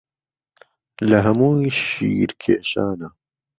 [1.09, 3.09] له ههمووی شیر کێشانه